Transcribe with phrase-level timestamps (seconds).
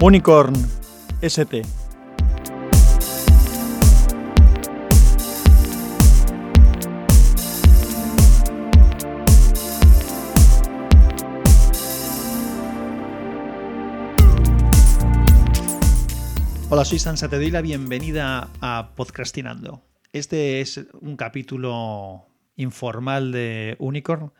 [0.00, 0.54] Unicorn
[1.22, 1.62] ST.
[16.70, 19.82] Hola, soy Sansa, te doy la bienvenida a Podcastinando.
[20.12, 22.24] Este es un capítulo
[22.54, 24.30] informal de Unicorn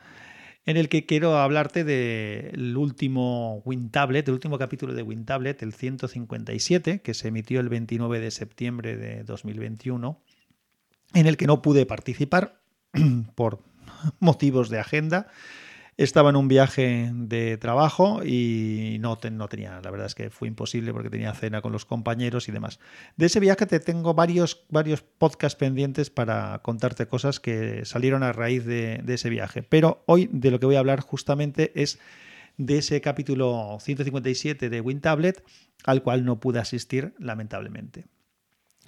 [0.69, 7.01] en el que quiero hablarte del último WinTablet, el último capítulo de WinTablet, el 157,
[7.01, 10.23] que se emitió el 29 de septiembre de 2021,
[11.15, 12.61] en el que no pude participar
[13.35, 13.61] por
[14.21, 15.29] motivos de agenda
[15.99, 20.93] estaba en un viaje de trabajo y no, tenía, la verdad es que fue imposible
[20.93, 22.79] porque tenía cena con los compañeros y demás.
[23.17, 28.33] De ese viaje te tengo varios, varios podcasts pendientes para contarte cosas que salieron a
[28.33, 29.65] raíz de, de ese viaje.
[29.65, 31.99] Pero hoy de lo que voy a hablar justamente es
[32.57, 35.45] de ese capítulo 157 de WinTablet
[35.85, 38.07] al cual no pude asistir lamentablemente.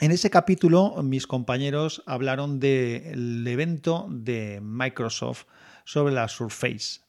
[0.00, 5.44] En ese capítulo mis compañeros hablaron del evento de Microsoft
[5.84, 7.00] sobre la Surface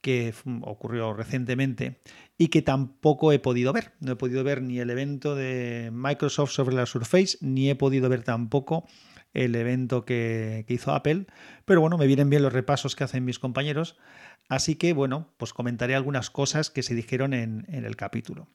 [0.00, 0.32] que
[0.62, 2.00] ocurrió recientemente
[2.38, 3.92] y que tampoco he podido ver.
[4.00, 8.08] No he podido ver ni el evento de Microsoft sobre la Surface, ni he podido
[8.08, 8.86] ver tampoco
[9.34, 11.26] el evento que, hizo Apple.
[11.66, 13.98] Pero bueno, me vienen bien los repasos que hacen mis compañeros.
[14.48, 18.48] Así que bueno, pues comentaré algunas cosas que se dijeron en el capítulo.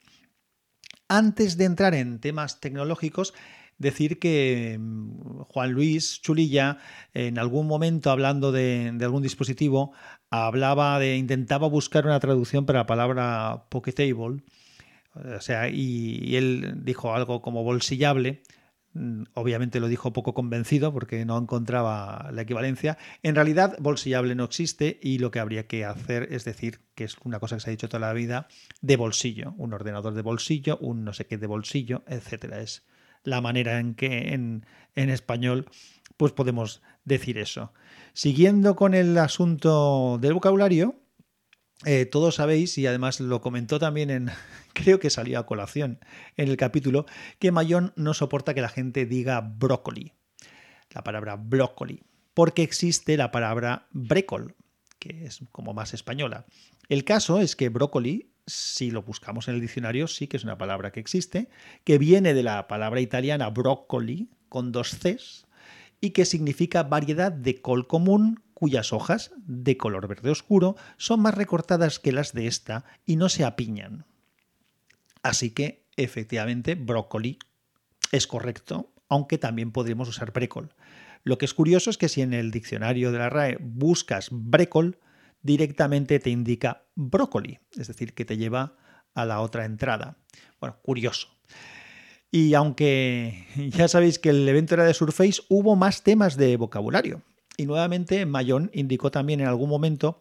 [1.10, 3.36] Antes de entrar en temas tecnológicos,
[3.84, 6.80] decir que mm, Juan Luis Chulilla,
[7.14, 9.94] en algún momento hablando de, algún dispositivo,
[10.32, 14.44] hablaba de, intentaba buscar una traducción para la palabra pocketable,
[15.16, 18.42] o sea, y, él dijo algo como bolsillable,
[18.94, 22.98] mm, obviamente lo dijo poco convencido porque no encontraba la equivalencia.
[23.22, 27.18] En realidad, bolsillable no existe y lo que habría que hacer es decir que es
[27.24, 28.48] una cosa que se ha dicho toda la vida,
[28.82, 32.60] de bolsillo, un ordenador de bolsillo, un no sé qué de bolsillo, etcétera.
[32.62, 32.84] Es
[33.24, 35.68] la manera en que en, español
[36.18, 37.74] pues podemos decir eso.
[38.14, 41.00] Siguiendo con el asunto del vocabulario,
[41.86, 44.30] eh, todos sabéis, y además lo comentó también en,
[44.74, 46.00] creo que salió a colación
[46.38, 47.06] en el capítulo,
[47.40, 50.14] que Mayón no soporta que la gente diga brócoli,
[50.92, 54.56] la palabra brócoli, porque existe la palabra brécol,
[55.00, 56.46] que es como más española.
[56.90, 60.58] El caso es que brócoli si lo buscamos en el diccionario, sí que es una
[60.58, 61.50] palabra que existe,
[61.84, 65.48] que viene de la palabra italiana broccoli, con dos Cs,
[66.02, 71.36] y que significa variedad de col común cuyas hojas, de color verde oscuro, son más
[71.36, 74.06] recortadas que las de esta y no se apiñan.
[75.22, 77.40] Así que, efectivamente, brócoli
[78.12, 80.74] es correcto, aunque también podríamos usar brécol.
[81.24, 85.00] Lo que es curioso es que si en el diccionario de la RAE buscas brécol,
[85.44, 88.76] directamente te indica brócoli, es decir, que te lleva
[89.14, 90.18] a la otra entrada.
[90.60, 91.28] Bueno, curioso.
[92.32, 97.22] Y aunque ya sabéis que el evento era de Surface, hubo más temas de vocabulario.
[97.58, 100.20] Y nuevamente Mayón indicó también en algún momento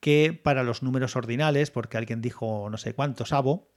[0.00, 3.70] que para los números ordinales, porque alguien dijo no sé cuántos abo,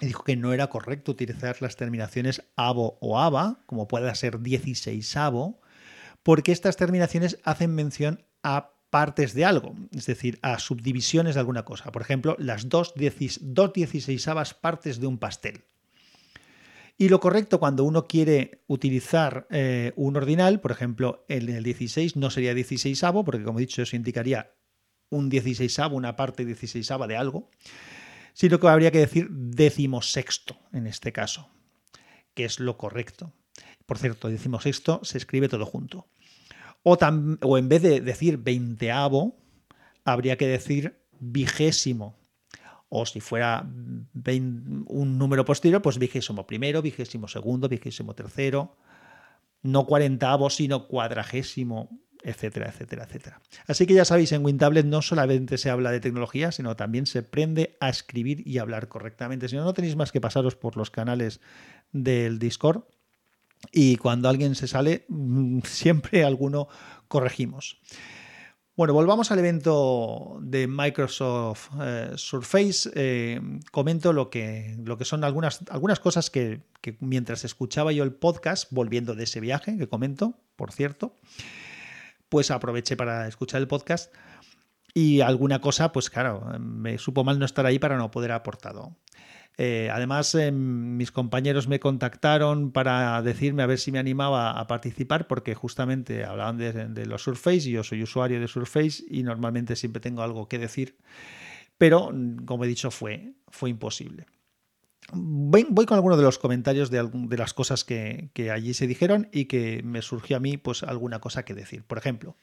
[0.00, 5.16] dijo que no era correcto utilizar las terminaciones abo o aba, como pueda ser 16
[5.16, 5.60] abo,
[6.22, 11.64] porque estas terminaciones hacen mención a partes de algo, es decir, a subdivisiones de alguna
[11.64, 11.92] cosa.
[11.92, 15.64] Por ejemplo, las dos, dieciséisavas partes de un pastel.
[16.96, 22.16] Y lo correcto cuando uno quiere utilizar eh, un ordinal, por ejemplo, el, el 16
[22.16, 24.52] no sería 16 porque como he dicho, eso indicaría
[25.10, 27.50] un 16 una parte 16 de algo,
[28.32, 31.48] sino que habría que decir decimosexto en este caso,
[32.34, 33.32] que es lo correcto.
[33.86, 36.08] Por cierto, decimosexto se escribe todo junto.
[36.90, 39.36] O, en vez de decir veinteavo,
[40.04, 42.16] habría que decir vigésimo.
[42.88, 48.76] O si fuera un número posterior, pues vigésimo primero, vigésimo segundo, vigésimo tercero.
[49.62, 51.90] No cuarentavo, sino cuadragésimo,
[52.22, 53.40] etcétera, etcétera, etcétera.
[53.66, 57.18] Así que ya sabéis, en WinTablet no solamente se habla de tecnología, sino también se
[57.18, 59.48] aprende a escribir y hablar correctamente.
[59.48, 61.40] Si no, no tenéis más que pasaros por los canales
[61.92, 62.84] del Discord
[63.72, 66.68] y cuando alguien se sale, mm, siempre alguno
[67.08, 67.78] corregimos.
[68.78, 72.88] Bueno, volvamos al evento de Microsoft eh, Surface.
[72.94, 73.40] Eh,
[73.72, 76.62] comento lo que, lo que son algunas, algunas cosas que,
[77.00, 81.16] mientras escuchaba yo el podcast, volviendo de ese viaje que comento, por cierto,
[82.28, 84.14] pues aproveché para escuchar el podcast
[84.94, 88.96] y alguna cosa, pues claro, me supo mal no estar ahí para no poder aportado.
[89.60, 94.66] Eh, además, eh, mis compañeros me contactaron para decirme a ver si me animaba a
[94.68, 99.74] participar, porque justamente hablaban de, los Surface y yo soy usuario de Surface y normalmente
[99.74, 100.96] siempre tengo algo que decir,
[101.76, 102.12] pero
[102.46, 104.26] como he dicho, fue, fue imposible.
[105.12, 109.82] voy, con algunos de los comentarios de, las cosas que, allí se dijeron y que
[109.82, 111.82] me surgió a mí pues alguna cosa que decir.
[111.82, 112.36] Por ejemplo,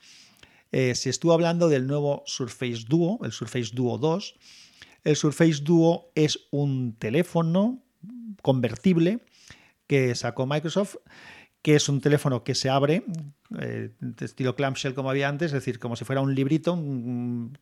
[0.73, 4.35] eh, se estuvo hablando del nuevo Surface Duo, el Surface Duo 2.
[5.05, 7.81] El Surface Duo es un teléfono
[8.41, 9.19] convertible
[9.87, 10.97] que sacó Microsoft
[11.65, 13.03] que es un teléfono que se abre,
[13.59, 16.79] eh, estilo clamshell como había antes, es decir, como si fuera un librito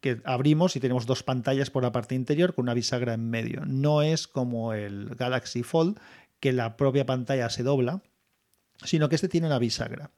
[0.02, 3.64] que abrimos y tenemos dos pantallas por la parte interior con una bisagra en medio.
[3.66, 5.98] No es como el Galaxy Fold,
[6.42, 8.02] que la propia pantalla se dobla,
[8.84, 10.12] sino que este tiene una bisagra.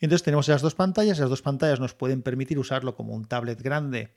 [0.00, 3.60] Entonces tenemos esas dos pantallas, esas dos pantallas nos pueden permitir usarlo como un tablet
[3.60, 4.14] grande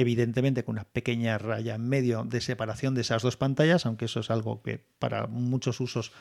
[0.00, 4.20] evidentemente con una pequeña raya en medio de separación de esas dos pantallas, aunque eso
[4.20, 6.12] es algo que para muchos usos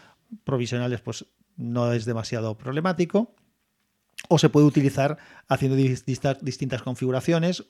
[0.43, 3.35] provisionales pues no es demasiado problemático.
[4.27, 5.17] O se puede utilizar
[5.47, 7.63] haciendo distintas configuraciones,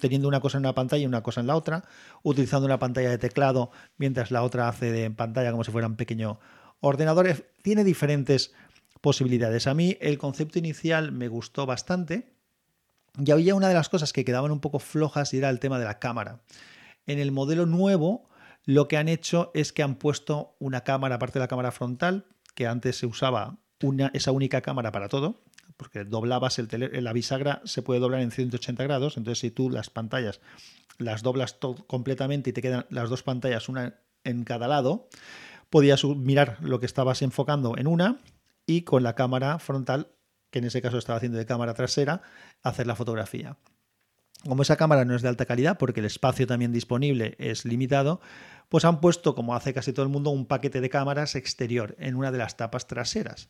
[0.00, 1.84] teniendo una cosa en una pantalla y una cosa en la otra,
[2.24, 5.94] utilizando una pantalla de teclado mientras la otra hace de pantalla como si fuera un
[5.94, 6.40] pequeño
[6.80, 7.46] ordenador.
[7.62, 8.52] Tiene diferentes
[9.00, 9.68] posibilidades.
[9.68, 12.33] A mí el concepto inicial me gustó bastante.
[13.18, 15.78] Y había una de las cosas que quedaban un poco flojas y era el tema
[15.78, 16.40] de la cámara.
[17.06, 18.28] En el modelo nuevo
[18.64, 22.26] lo que han hecho es que han puesto una cámara, aparte de la cámara frontal,
[22.54, 25.42] que antes se usaba una, esa única cámara para todo,
[25.76, 26.68] porque doblabas el
[27.04, 30.40] la bisagra, se puede doblar en 180 grados, entonces si tú las pantallas
[30.98, 35.08] las doblas completamente y te quedan las dos pantallas, una en cada lado,
[35.70, 38.18] podías mirar lo que estabas enfocando en una
[38.66, 40.08] y con la cámara frontal,
[40.54, 42.22] que en ese caso estaba haciendo de cámara trasera,
[42.62, 43.56] hacer la fotografía.
[44.46, 48.20] Como esa cámara no es de alta calidad, porque el espacio también disponible es limitado,
[48.68, 52.14] pues han puesto, como hace casi todo el mundo, un paquete de cámaras exterior en
[52.14, 53.48] una de las tapas traseras,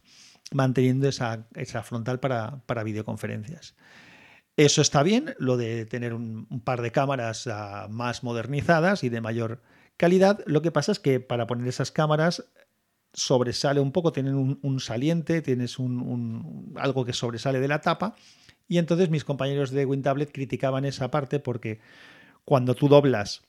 [0.51, 1.47] manteniendo esa,
[1.83, 3.75] frontal para, videoconferencias.
[4.57, 9.21] Eso está bien, lo de tener un, par de cámaras ah, más modernizadas y de
[9.21, 9.61] mayor
[9.99, 10.41] calidad.
[10.47, 12.45] Lo que pasa es que para poner esas cámaras
[13.15, 15.79] sobresale un poco, tienen un, saliente, tienes
[16.77, 18.15] algo que sobresale de la tapa.
[18.69, 21.81] Y entonces mis compañeros de WinTablet criticaban esa parte porque
[22.45, 23.43] cuando tú doblas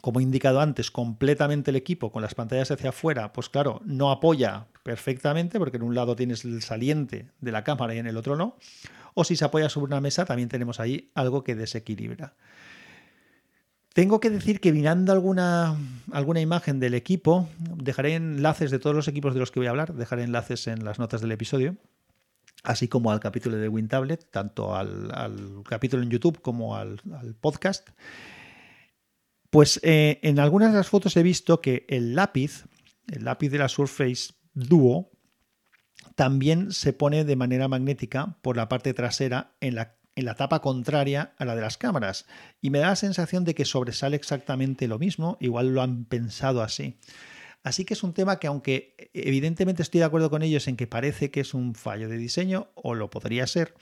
[0.00, 4.10] como he indicado antes, completamente el equipo con las pantallas hacia afuera, pues claro, no
[4.10, 8.16] apoya perfectamente porque en un lado tienes el saliente de la cámara y en el
[8.16, 8.56] otro no.
[9.14, 12.34] O si se apoya sobre una mesa, también tenemos ahí algo que desequilibra.
[13.96, 15.74] Tengo que decir que mirando alguna,
[16.12, 17.48] alguna imagen del equipo,
[17.82, 20.84] dejaré enlaces de todos los equipos de los que voy a hablar, dejaré enlaces en
[20.84, 21.76] las notas del episodio,
[22.62, 27.00] así como al capítulo de WinTablet, tanto al, capítulo en YouTube como al,
[27.40, 27.88] podcast.
[29.48, 32.66] Pues eh, en algunas de las fotos he visto que el lápiz,
[33.10, 35.10] el lápiz de la Surface Duo,
[36.16, 40.60] también se pone de manera magnética por la parte trasera en la, en la tapa
[40.60, 42.26] contraria a la de las cámaras.
[42.60, 46.62] Y me da la sensación de que sobresale exactamente lo mismo, igual lo han pensado
[46.62, 46.98] así.
[47.62, 50.86] Así que es un tema que aunque evidentemente estoy de acuerdo con ellos en que
[50.86, 53.74] parece que es un fallo de diseño, o lo podría ser,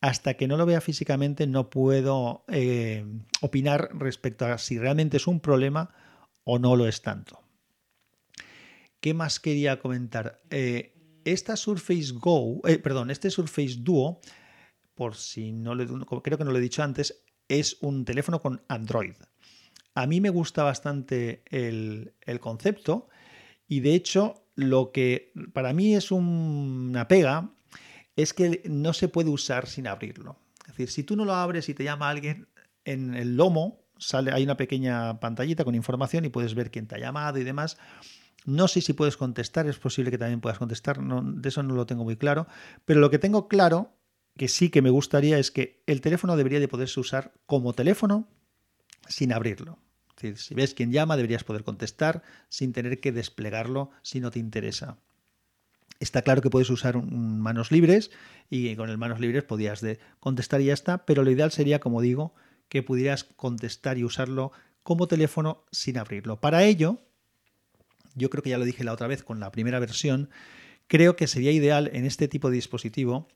[0.00, 3.04] hasta que no lo vea físicamente no puedo eh,
[3.40, 5.90] opinar respecto a si realmente es un problema
[6.44, 7.40] o no lo es tanto.
[9.00, 10.40] ¿Qué más quería comentar?
[10.50, 14.20] Eh, esta Surface Go, eh, perdón, este Surface Duo,
[14.96, 18.62] por si no le, creo que no lo he dicho antes, es un teléfono con
[18.66, 19.14] Android.
[19.94, 23.08] A mí me gusta bastante el, concepto
[23.68, 27.50] y de hecho lo que para mí es una pega
[28.16, 30.38] es que no se puede usar sin abrirlo.
[30.60, 32.48] Es decir, si tú no lo abres y te llama alguien,
[32.84, 36.96] en el lomo sale, hay una pequeña pantallita con información y puedes ver quién te
[36.96, 37.78] ha llamado y demás.
[38.46, 41.84] No sé si puedes contestar, es posible que también puedas contestar, de eso no lo
[41.84, 42.46] tengo muy claro,
[42.84, 43.95] pero lo que tengo claro,
[44.36, 48.28] que sí que me gustaría, es que el teléfono debería de poderse usar como teléfono
[49.08, 49.78] sin abrirlo.
[50.10, 54.30] Es decir, si ves quién llama, deberías poder contestar sin tener que desplegarlo si no
[54.30, 54.98] te interesa.
[56.00, 58.10] Está claro que puedes usar manos libres
[58.50, 59.82] y con el manos libres podías
[60.20, 62.34] contestar y ya está, pero lo ideal sería, como digo,
[62.68, 64.52] que pudieras contestar y usarlo
[64.82, 66.40] como teléfono sin abrirlo.
[66.40, 67.00] Para ello,
[68.14, 70.28] yo creo que ya lo dije la otra vez con la primera versión,
[70.86, 73.28] creo que sería ideal en este tipo de dispositivo,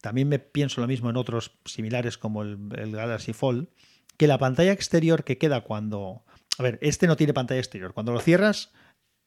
[0.00, 3.68] también me pienso lo mismo en otros similares como el, Galaxy Fold,
[4.16, 6.22] que la pantalla exterior que queda cuando...
[6.58, 7.94] A ver, este no tiene pantalla exterior.
[7.94, 8.72] Cuando lo cierras,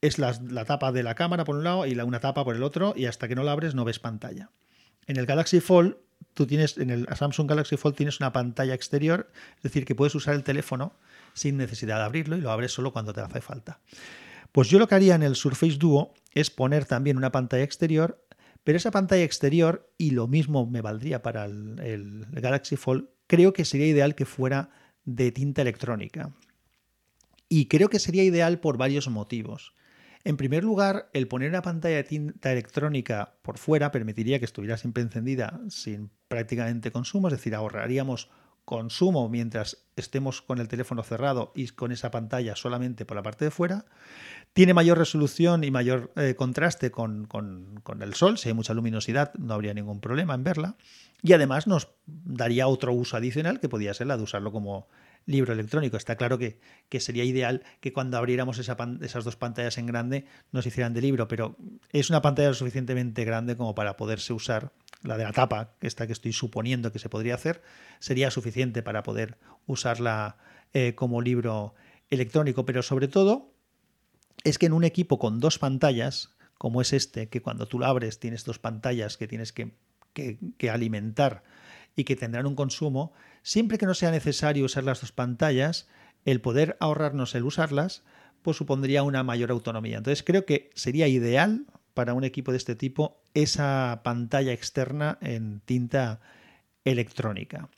[0.02, 0.34] es la,
[0.66, 3.28] tapa de la cámara por un lado y una tapa por el otro y hasta
[3.28, 4.50] que no la abres no ves pantalla.
[5.08, 5.96] En el Galaxy Fold,
[6.34, 10.16] tú tienes, en el Samsung Galaxy Fold tienes una pantalla exterior, es decir, que puedes
[10.16, 10.94] usar el teléfono
[11.34, 13.80] sin necesidad de abrirlo y lo abres solo cuando te hace falta.
[14.52, 18.22] Pues yo lo que haría en el Surface Duo es poner también una pantalla exterior,
[18.64, 23.66] pero esa pantalla exterior, y lo mismo me valdría para el, Galaxy Fold, creo que
[23.66, 24.70] sería ideal que fuera
[25.04, 26.34] de tinta electrónica.
[27.50, 29.74] Y creo que sería ideal por varios motivos.
[30.24, 34.78] En primer lugar, el poner una pantalla de tinta electrónica por fuera permitiría que estuviera
[34.78, 38.30] siempre encendida sin prácticamente consumo, es decir, ahorraríamos
[38.66, 43.46] consumo mientras estemos con el teléfono cerrado y con esa pantalla solamente por la parte
[43.46, 43.86] de fuera.
[44.54, 48.38] Tiene mayor resolución y mayor eh, contraste con, con, el sol.
[48.38, 50.76] Si hay mucha luminosidad, no habría ningún problema en verla.
[51.22, 54.88] Y además nos daría otro uso adicional que podría ser la de usarlo como
[55.26, 55.98] libro electrónico.
[55.98, 60.26] Está claro que, que sería ideal que cuando abriéramos esa esas dos pantallas en grande
[60.52, 61.56] nos hicieran de libro, pero
[61.92, 64.72] es una pantalla lo suficientemente grande como para poderse usar.
[65.04, 67.62] La de la tapa, esta que estoy suponiendo que se podría hacer,
[68.00, 70.38] sería suficiente para poder usarla
[70.74, 71.74] eh, como libro
[72.10, 73.54] electrónico, pero sobre todo
[74.44, 77.86] es que en un equipo con dos pantallas, como es este, que cuando tú lo
[77.86, 79.74] abres tienes dos pantallas que tienes que,
[80.14, 81.44] que alimentar
[81.96, 85.88] y que tendrán un consumo, siempre que no sea necesario usar las dos pantallas,
[86.26, 88.04] el poder ahorrarnos el usarlas,
[88.42, 89.98] pues supondría una mayor autonomía.
[89.98, 95.62] Entonces creo que sería ideal para un equipo de este tipo esa pantalla externa en
[95.62, 96.22] tinta
[96.84, 97.70] electrónica.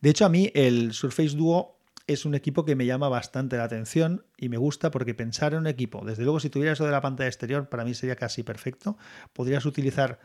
[0.00, 3.64] De hecho, a mí el Surface Duo es un equipo que me llama bastante la
[3.64, 6.92] atención y me gusta porque pensar en un equipo, desde luego si tuviera eso de
[6.92, 8.96] la pantalla exterior, para mí sería casi perfecto.
[9.32, 10.20] Podrías utilizar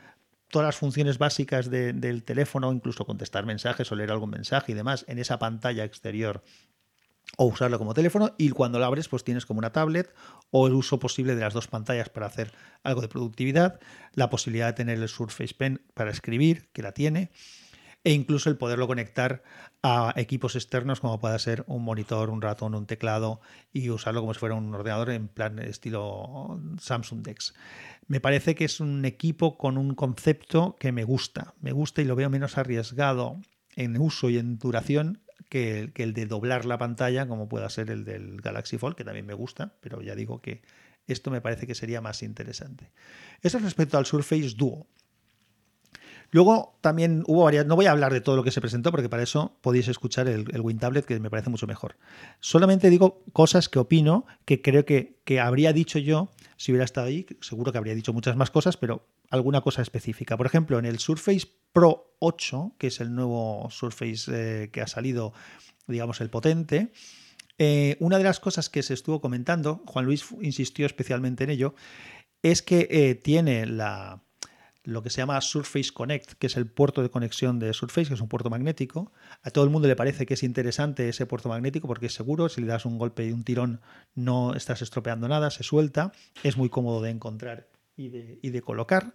[0.50, 5.05] todas las funciones básicas del teléfono, incluso contestar mensajes o leer algún mensaje y demás
[5.07, 6.43] en esa pantalla exterior
[7.38, 10.13] o usarlo como teléfono y cuando lo abres pues tienes como una tablet
[10.50, 12.51] o el uso posible de las dos pantallas para hacer
[12.83, 13.79] algo de productividad,
[14.13, 17.31] la posibilidad de tener el Surface Pen para escribir, que la tiene,
[18.03, 19.43] e incluso el poderlo conectar
[19.83, 24.33] a equipos externos como pueda ser un monitor, un ratón, un teclado y usarlo como
[24.33, 27.53] si fuera un ordenador en plan estilo Samsung Dex.
[28.07, 32.05] Me parece que es un equipo con un concepto que me gusta, me gusta y
[32.05, 33.39] lo veo menos arriesgado
[33.75, 38.05] en uso y en duración que, el de doblar la pantalla como pueda ser el
[38.05, 40.62] del Galaxy Fold, que también me gusta, pero ya digo que
[41.07, 42.91] esto me parece que sería más interesante.
[43.41, 44.88] Eso respecto al Surface Duo.
[46.29, 47.65] Luego también hubo varias.
[47.65, 50.29] No voy a hablar de todo lo que se presentó, porque para eso podéis escuchar
[50.29, 51.98] el, el WinTablet, que me parece mucho mejor.
[52.39, 56.31] Solamente digo cosas que opino, que creo que, que habría dicho yo
[56.62, 57.25] si hubiera estado ahí.
[57.41, 60.38] Seguro que habría dicho muchas más cosas, pero alguna cosa específica.
[60.38, 64.86] Por ejemplo, en el Surface Pro 8, que es el nuevo Surface eh, que ha
[64.86, 65.34] salido,
[65.88, 66.91] digamos, el potente.
[67.58, 71.74] Eh, una de las cosas que se estuvo comentando, Juan Luis insistió especialmente en ello,
[72.44, 74.22] es que eh, tiene la,
[74.83, 78.13] lo que se llama Surface Connect, que es el puerto de conexión de Surface, que
[78.15, 79.11] es un puerto magnético.
[79.43, 82.50] A todo el mundo le parece que es interesante ese puerto magnético porque es seguro,
[82.50, 83.81] si le das un golpe y un tirón
[84.15, 86.11] no estás estropeando nada, se suelta,
[86.43, 89.13] es muy cómodo de encontrar y de, colocar.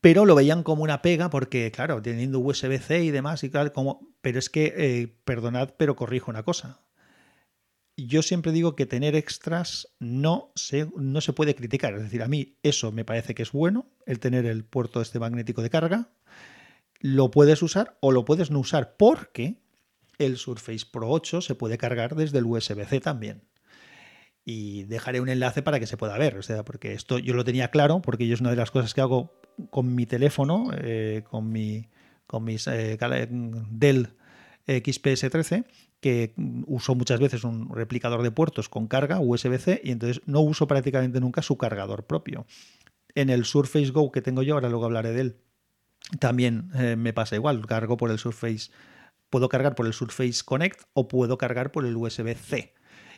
[0.00, 4.08] Pero lo veían como una pega porque, claro, teniendo USB-C y demás, y tal, como,
[4.22, 6.80] pero es que, eh, perdonad, pero corrijo una cosa
[8.06, 11.94] yo siempre digo que tener extras no se, no se puede criticar.
[11.94, 15.18] Es decir, a mí eso me parece que es bueno, el tener el puerto este
[15.18, 16.08] magnético de carga.
[17.00, 19.56] Lo puedes usar o lo puedes no usar porque
[20.18, 23.42] el Surface Pro 8 se puede cargar desde el USB-C también.
[24.44, 26.36] Y dejaré un enlace para que se pueda ver.
[26.36, 28.94] O sea, porque esto yo lo tenía claro, porque yo es una de las cosas
[28.94, 29.40] que hago
[29.70, 31.88] con mi teléfono, eh, con, mi,
[32.26, 32.98] con mis eh,
[33.70, 34.08] Dell
[34.78, 35.64] XPS13,
[36.00, 36.34] que
[36.66, 41.20] uso muchas veces un replicador de puertos con carga USB-C y entonces no uso prácticamente
[41.20, 42.46] nunca su cargador propio.
[43.14, 45.36] En el Surface Go que tengo yo, ahora luego hablaré de él,
[46.18, 48.70] también eh, me pasa igual, cargo por el Surface,
[49.28, 52.74] puedo cargar por el Surface Connect o puedo cargar por el USB-C.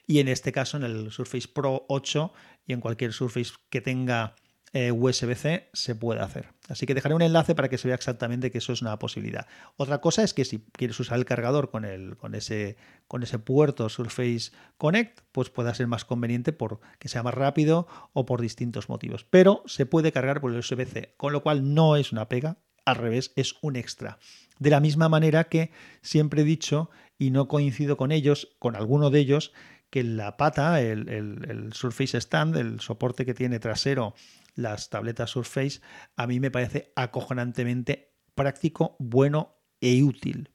[0.06, 2.32] Y en este caso, en el Surface Pro 8
[2.66, 4.34] y en cualquier Surface que tenga
[4.74, 6.48] eh, USB-C se puede hacer.
[6.68, 9.46] Así que dejaré un enlace para que se vea exactamente que eso es una posibilidad.
[9.76, 12.76] Otra cosa es que si quieres usar el cargador con, el, con, ese,
[13.06, 18.24] con ese puerto Surface Connect, pues pueda ser más conveniente porque sea más rápido o
[18.24, 19.24] por distintos motivos.
[19.28, 22.96] Pero se puede cargar por el USB-C, con lo cual no es una pega, al
[22.96, 24.18] revés, es un extra.
[24.58, 29.10] De la misma manera que siempre he dicho, y no coincido con ellos, con alguno
[29.10, 29.52] de ellos,
[29.90, 34.14] que la pata, el, el Surface Stand, el soporte que tiene trasero
[34.54, 35.80] las tabletas Surface,
[36.16, 40.50] a mí me parece acojonantemente práctico, bueno e útil.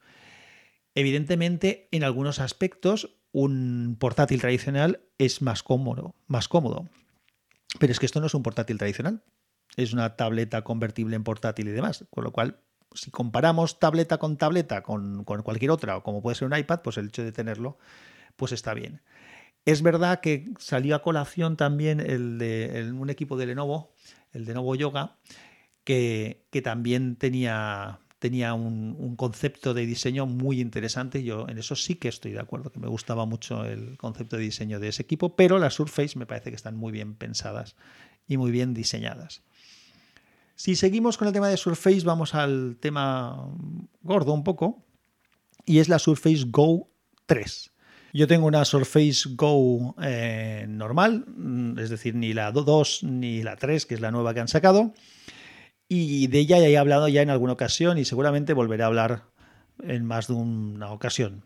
[0.95, 6.89] Evidentemente, en algunos aspectos, un portátil tradicional es más cómodo, más cómodo.
[7.79, 9.23] Pero es que esto no es un portátil tradicional.
[9.75, 12.05] Es una tableta convertible en portátil y demás.
[12.09, 12.61] Con lo cual,
[12.93, 16.81] si comparamos tableta con tableta con, con cualquier otra, o como puede ser un iPad,
[16.81, 17.77] pues el hecho de tenerlo,
[18.35, 19.01] pues está bien.
[19.67, 23.93] Es verdad que salió a colación también el de un equipo de Lenovo,
[24.31, 25.17] el de Lenovo Yoga,
[25.83, 31.21] que, también tenía, tenía un, concepto de diseño muy interesante.
[31.21, 34.43] Yo en eso sí que estoy de acuerdo, que me gustaba mucho el concepto de
[34.43, 37.75] diseño de ese equipo, pero las Surface me parece que están muy bien pensadas
[38.25, 39.41] y muy bien diseñadas.
[40.55, 43.51] Si seguimos con el tema de Surface, vamos al tema
[44.01, 44.85] gordo un poco,
[45.65, 46.87] y es la Surface Go
[47.25, 47.73] 3.
[48.17, 53.57] Yo tengo una Surface Go eh, normal, mm, es decir, ni la 2 ni la
[53.57, 54.91] 3, que es la nueva que han sacado.
[55.87, 59.25] Y de ella ya he hablado ya en alguna ocasión y seguramente volveré a hablar
[59.83, 61.43] en más de una ocasión.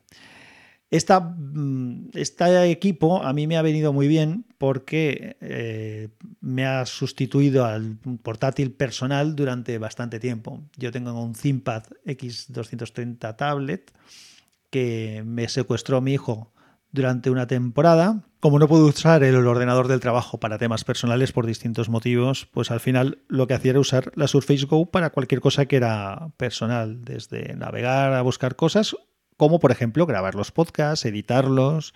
[0.90, 6.08] Mm, este equipo a mí me ha venido muy bien porque eh,
[6.40, 10.62] me ha sustituido al portátil personal durante bastante tiempo.
[10.78, 13.92] Yo tengo un ThinkPad X230 tablet
[14.70, 16.51] que me secuestró mi hijo
[16.92, 18.24] durante una temporada.
[18.40, 22.72] Como no puedo usar el ordenador del trabajo para temas personales por distintos motivos, pues
[22.72, 26.30] al final lo que hacía era usar la Surface Go para cualquier cosa que era
[26.38, 28.96] personal, desde navegar a buscar cosas,
[29.38, 31.94] como por ejemplo grabar los podcasts, editarlos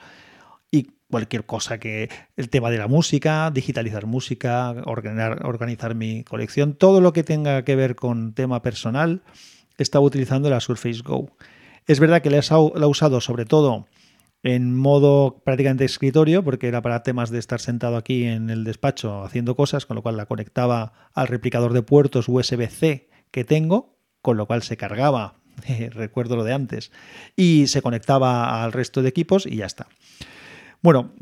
[0.70, 7.02] y cualquier cosa que el tema de la música, digitalizar música, organizar mi colección, todo
[7.02, 9.24] lo que tenga que ver con tema personal,
[9.78, 11.32] estaba utilizando la Surface Go.
[11.88, 13.88] Es verdad que la he usado sobre todo
[14.46, 19.24] en modo prácticamente escritorio, porque era para temas de estar sentado aquí en el despacho
[19.24, 24.38] haciendo cosas, con lo cual la conectaba al replicador de puertos USB-C que tengo, con
[24.38, 25.34] lo cual se cargaba,
[25.90, 26.92] recuerdo lo de antes,
[27.36, 29.88] y se conectaba al resto de equipos y ya está.
[30.84, 31.16] Bueno,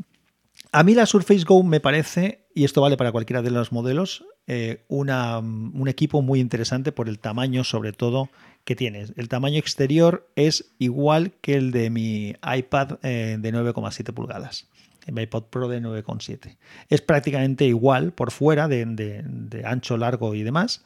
[0.70, 4.26] a mí la Surface Go me parece, y esto vale para cualquiera de los modelos,
[4.46, 8.28] eh, un equipo muy interesante por el tamaño sobre todo
[8.64, 9.12] que tienes.
[9.16, 14.68] El tamaño exterior es igual que el de mi iPad eh, de 9,7 pulgadas.
[15.12, 16.56] Mi iPod Pro de 9,7.
[16.88, 20.84] Es prácticamente igual por fuera, de, ancho, largo y demás.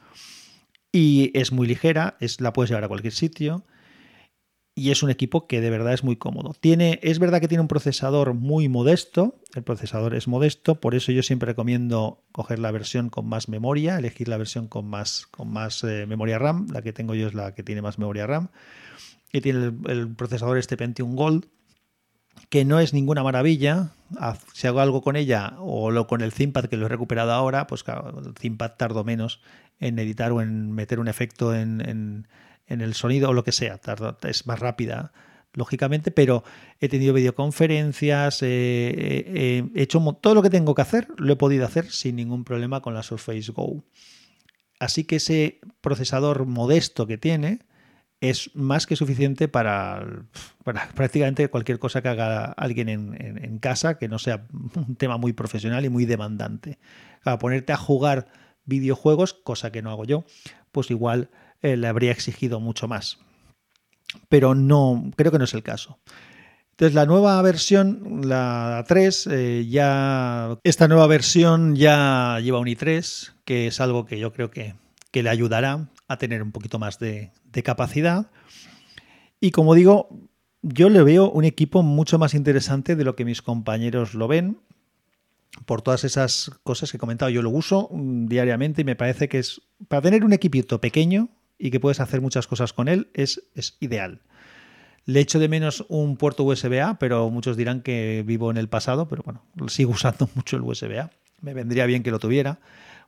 [0.91, 3.65] Y es muy ligera, es, la puedes llevar a cualquier sitio
[4.79, 6.55] y es un equipo que de verdad es muy cómodo.
[6.61, 11.11] Tiene, es verdad que tiene un procesador muy modesto, el procesador es modesto, por eso
[11.11, 15.53] yo siempre recomiendo coger la versión con más memoria, elegir la versión con más, con
[15.53, 18.51] más eh, memoria RAM, la que tengo yo es la que tiene más memoria RAM,
[19.33, 21.47] y tiene el, procesador este Pentium Gold,
[22.49, 23.91] que no es ninguna maravilla,
[24.55, 27.67] si hago algo con ella o lo con el ThinkPad que lo he recuperado ahora,
[27.67, 27.85] pues
[28.25, 29.41] el ThinkPad tardo menos
[29.81, 32.27] en editar o en meter un efecto en en
[32.69, 33.81] el sonido o lo que sea,
[34.23, 35.13] es más rápida,
[35.55, 36.45] lógicamente, pero
[36.81, 41.91] he tenido videoconferencias, he hecho todo lo que tengo que hacer, lo he podido hacer
[41.91, 43.85] sin ningún problema con la Surface Go.
[44.79, 47.61] Así que ese procesador modesto que tiene
[48.21, 50.05] es más que suficiente para,
[50.95, 55.85] prácticamente cualquier cosa que haga alguien en, casa que no sea un tema muy profesional
[55.85, 56.79] y muy demandante.
[57.25, 58.29] Para ponerte a jugar
[58.65, 60.25] videojuegos, cosa que no hago yo,
[60.73, 61.31] pues igual
[61.63, 63.19] eh, le habría exigido mucho más.
[64.29, 65.99] Pero no, creo que no es el caso.
[66.73, 73.33] Entonces la nueva versión, la 3, eh, ya esta nueva versión ya lleva un i3,
[73.45, 74.75] que es algo que yo creo que,
[75.13, 78.31] le ayudará a tener un poquito más de, de capacidad.
[79.41, 80.09] Y como digo,
[80.63, 84.61] yo le veo un equipo mucho más interesante de lo que mis compañeros lo ven.
[85.67, 89.29] Por todas esas cosas que he comentado, yo lo uso mm, diariamente y me parece
[89.29, 93.11] que es para tener un equipito pequeño, y que puedes hacer muchas cosas con él,
[93.15, 94.23] es, es ideal.
[95.05, 99.09] Le echo de menos un puerto USB-A, pero muchos dirán que vivo en el pasado,
[99.09, 101.11] pero bueno, sigo usando mucho el USB-A.
[101.41, 102.61] Me vendría bien que lo tuviera.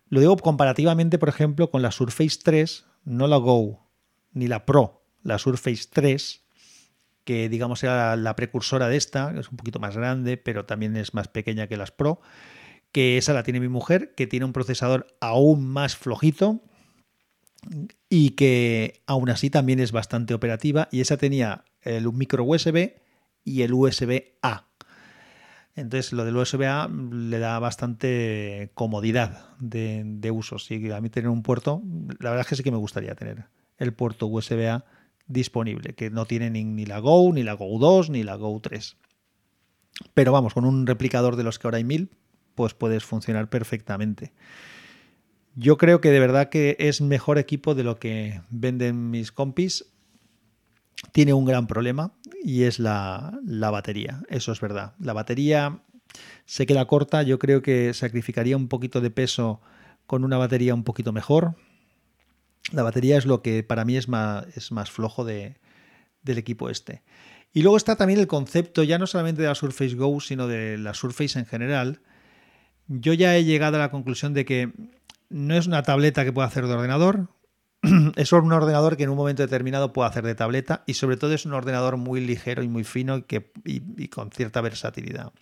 [0.09, 3.87] Lo digo comparativamente, por ejemplo, con la Surface 3, no la Go
[4.33, 6.43] ni la Pro, la Surface 3,
[7.25, 11.15] que digamos era la precursora de esta, es un poquito más grande, pero también es
[11.15, 12.21] más pequeña que las Pro,
[12.93, 16.63] que esa la tiene mi mujer, que tiene un procesador aún más flojito,
[18.09, 22.93] y que aún así también es bastante operativa y esa tenía el micro USB
[23.45, 24.67] y el USB-A.
[25.77, 30.59] Entonces lo del USB-A le da bastante comodidad de, uso.
[30.59, 31.83] Si a mí tener un puerto,
[32.19, 33.47] la verdad es que sí que me gustaría tener
[33.79, 34.85] el puerto USB-A
[35.27, 38.59] disponible, que no tiene ni, ni, la Go, ni la Go 2, ni la Go
[38.61, 38.97] 3.
[40.13, 42.11] Pero vamos, con un replicador de los que ahora hay mil,
[42.55, 44.33] pues puedes funcionar perfectamente.
[45.55, 49.87] Yo creo que de verdad que es mejor equipo de lo que venden mis compis.
[51.13, 54.23] Tiene un gran problema y es la, batería.
[54.29, 54.95] Eso es verdad.
[54.99, 55.83] La batería
[56.45, 57.23] se queda corta.
[57.23, 59.61] Yo creo que sacrificaría un poquito de peso
[60.07, 61.57] con una batería un poquito mejor.
[62.73, 65.57] La batería es lo que para mí es más, es más flojo de,
[66.23, 67.03] del equipo este.
[67.53, 70.79] Y luego está también el concepto, ya no solamente de la Surface Go, sino de
[70.79, 72.01] la Surface en general.
[72.87, 74.73] Yo ya he llegado a la conclusión de que
[75.31, 77.29] no es una tableta que pueda hacer de ordenador,
[78.17, 81.33] es un ordenador que en un momento determinado puede hacer de tableta y sobre todo
[81.33, 83.25] es un ordenador muy ligero y muy fino
[83.65, 85.33] y, con cierta versatilidad.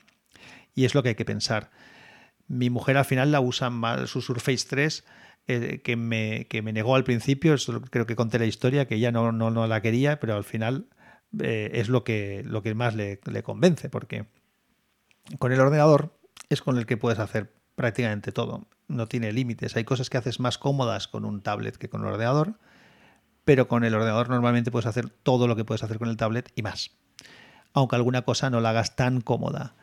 [0.74, 1.70] Y es lo que hay que pensar.
[2.46, 5.04] Mi mujer al final la usa mal, su Surface 3,
[5.48, 7.56] eh, que, me, que, me, negó al principio,
[7.90, 10.86] creo que conté la historia, que ella no, no, no la quería, pero al final
[11.40, 14.26] eh, es lo que, lo que más le convence, porque
[15.38, 18.66] con el ordenador es con el que puedes hacer prácticamente todo.
[18.88, 19.76] No tiene límites.
[19.76, 22.58] Hay cosas que haces más cómodas con un tablet que con un ordenador,
[23.44, 26.50] pero con el ordenador normalmente puedes hacer todo lo que puedes hacer con el tablet
[26.56, 26.90] y más.
[27.72, 29.76] Aunque alguna cosa no la hagas tan cómoda.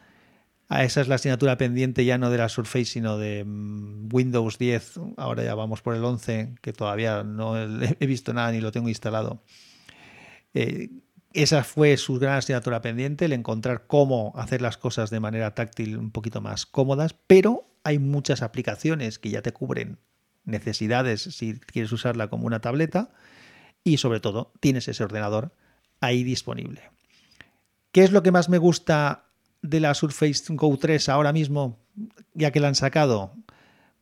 [0.67, 4.57] Ah, esa es la asignatura pendiente ya no de la Surface, sino de mm, Windows
[4.57, 4.99] 10.
[5.15, 8.89] Ahora ya vamos por el 11, que todavía no he visto nada ni lo tengo
[8.89, 9.41] instalado.
[10.53, 10.89] Eh,
[11.35, 15.97] esa fue su gran asignatura pendiente, el encontrar cómo hacer las cosas de manera táctil
[15.97, 19.99] un poquito más cómodas, pero hay muchas aplicaciones que ya te cubren
[20.45, 23.09] necesidades si quieres usarla como una tableta
[23.83, 25.53] y sobre todo tienes ese ordenador
[25.99, 26.81] ahí disponible.
[27.91, 29.25] ¿Qué es lo que más me gusta
[29.61, 31.79] de la Surface Go 3 ahora mismo,
[32.33, 33.33] ya que la han sacado,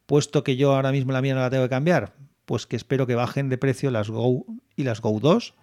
[0.06, 2.14] puesto que yo ahora mismo la mía no la tengo que cambiar?
[2.46, 5.54] Pues que espero que bajen de precio las Go y las Go 2,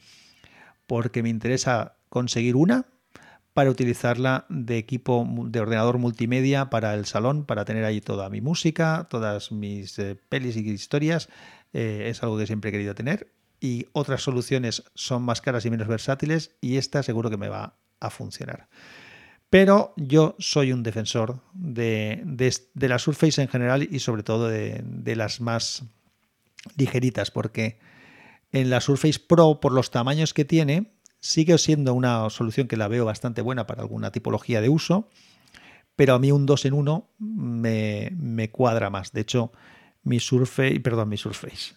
[0.90, 2.87] porque me interesa conseguir una
[3.55, 8.40] para utilizarla de equipo de ordenador multimedia para el salón, para tener ahí toda mi
[8.40, 11.29] música, todas mis eh, pelis y historias.
[11.72, 13.33] Eh, es algo que siempre he querido tener.
[13.61, 17.76] Y otras soluciones son más caras y menos versátiles y esta seguro que me va
[18.00, 18.66] a funcionar.
[19.48, 22.24] Pero yo soy un defensor de,
[22.74, 25.85] la Surface en general y sobre todo de, las más
[26.76, 27.79] ligeritas, porque
[28.52, 32.88] en la Surface Pro, por los tamaños que tiene, sigue siendo una solución que la
[32.88, 35.08] veo bastante buena para alguna tipología de uso,
[35.96, 39.12] pero a mí un 2 en 1 me, cuadra más.
[39.12, 39.52] De hecho,
[40.02, 41.74] mi Surface, perdón, mi Surface,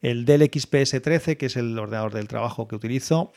[0.00, 3.32] el Dell XPS 13, que es el ordenador del trabajo que utilizo,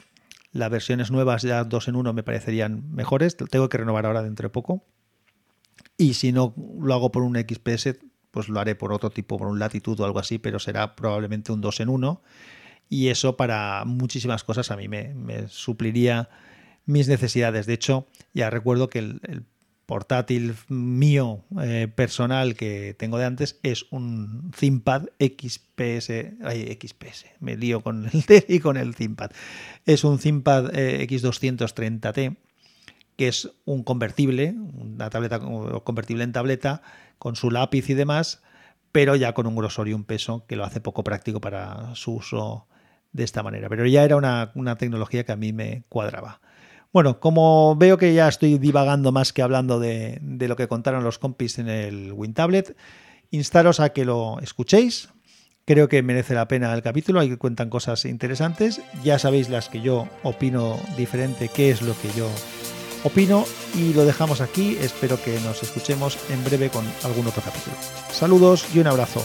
[0.51, 3.37] las versiones nuevas ya dos en uno me parecerían mejores.
[3.37, 4.85] Tengo que renovar ahora dentro de poco.
[5.97, 7.99] Y si no lo hago por un XPS,
[8.31, 11.51] pues lo haré por otro tipo, por un latitud o algo así, pero será probablemente
[11.51, 12.21] un 2 en 1.
[12.91, 16.27] Y eso para muchísimas cosas a mí me, supliría
[16.85, 17.65] mis necesidades.
[17.65, 19.45] De hecho, ya recuerdo que el
[19.91, 26.09] portátil mío eh, personal que tengo de antes es un ThinkPad XPS,
[26.45, 29.31] ay, XPS, me lío con el T y con el ThinkPad.
[29.85, 32.37] Es un ThinkPad eh, X230T
[33.17, 35.41] que es un convertible, una tableta
[35.83, 36.81] convertible en tableta
[37.17, 38.41] con su lápiz y demás,
[38.93, 42.15] pero ya con un grosor y un peso que lo hace poco práctico para su
[42.15, 42.67] uso
[43.13, 43.69] de esta manera.
[43.69, 46.41] Pero ya era una, una tecnología que a mí me cuadraba.
[46.93, 51.19] Bueno, como veo que ya estoy divagando más que hablando de, lo que contaron los
[51.19, 52.75] compis en el WinTablet,
[53.31, 55.09] instaros a que lo escuchéis.
[55.63, 58.81] Creo que merece la pena el capítulo, ahí cuentan cosas interesantes.
[59.03, 62.27] Ya sabéis las que yo opino diferente, qué es lo que yo
[63.05, 64.77] opino y lo dejamos aquí.
[64.81, 67.77] Espero que nos escuchemos en breve con algún otro capítulo.
[68.11, 69.23] Saludos y un abrazo.